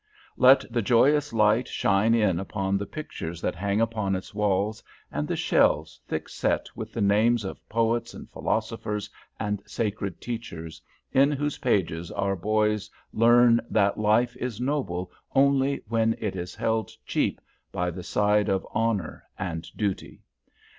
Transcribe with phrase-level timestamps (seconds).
[0.35, 4.81] Let the joyous light shine in upon the pictures that hang upon its walls
[5.11, 10.81] and the shelves thick set with the names of poets and philosophers and sacred teachers,
[11.11, 16.89] in whose pages our boys learn that life is noble only when it is held
[17.05, 17.39] cheap
[17.71, 20.23] by the side of honor and of duty.